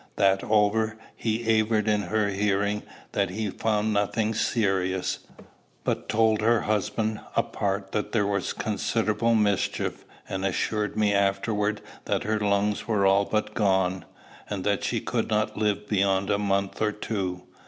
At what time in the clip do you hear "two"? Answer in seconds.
16.93-17.43